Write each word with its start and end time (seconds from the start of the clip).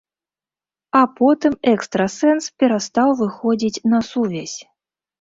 А 0.99 1.01
потым 1.19 1.53
экстрасэнс 1.73 2.49
перастаў 2.65 3.09
выходзіць 3.23 3.75
на 3.97 4.05
сувязь. 4.13 4.61